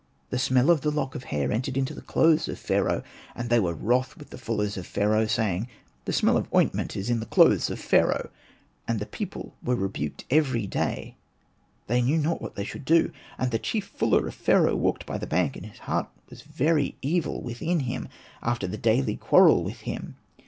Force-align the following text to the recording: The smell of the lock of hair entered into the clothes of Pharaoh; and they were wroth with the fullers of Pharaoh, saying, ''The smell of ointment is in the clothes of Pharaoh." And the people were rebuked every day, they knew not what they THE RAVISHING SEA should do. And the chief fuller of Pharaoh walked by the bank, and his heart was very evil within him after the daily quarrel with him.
The 0.31 0.39
smell 0.39 0.71
of 0.71 0.81
the 0.81 0.89
lock 0.89 1.13
of 1.13 1.25
hair 1.25 1.51
entered 1.51 1.77
into 1.77 1.93
the 1.93 2.01
clothes 2.01 2.47
of 2.49 2.57
Pharaoh; 2.57 3.03
and 3.35 3.51
they 3.51 3.59
were 3.59 3.75
wroth 3.75 4.17
with 4.17 4.31
the 4.31 4.39
fullers 4.39 4.75
of 4.75 4.87
Pharaoh, 4.87 5.27
saying, 5.27 5.67
''The 6.05 6.13
smell 6.15 6.37
of 6.37 6.51
ointment 6.55 6.95
is 6.97 7.11
in 7.11 7.19
the 7.19 7.27
clothes 7.27 7.69
of 7.69 7.79
Pharaoh." 7.79 8.31
And 8.87 8.97
the 8.99 9.05
people 9.05 9.53
were 9.63 9.75
rebuked 9.75 10.25
every 10.31 10.65
day, 10.65 11.17
they 11.85 12.01
knew 12.01 12.17
not 12.17 12.41
what 12.41 12.55
they 12.55 12.63
THE 12.63 12.69
RAVISHING 12.69 12.81
SEA 12.87 12.93
should 13.03 13.11
do. 13.11 13.11
And 13.37 13.51
the 13.51 13.59
chief 13.59 13.85
fuller 13.93 14.25
of 14.27 14.33
Pharaoh 14.33 14.75
walked 14.75 15.05
by 15.05 15.19
the 15.19 15.27
bank, 15.27 15.55
and 15.55 15.67
his 15.67 15.81
heart 15.81 16.09
was 16.31 16.41
very 16.41 16.97
evil 17.03 17.39
within 17.43 17.81
him 17.81 18.07
after 18.41 18.65
the 18.65 18.77
daily 18.79 19.17
quarrel 19.17 19.63
with 19.63 19.81
him. 19.81 20.15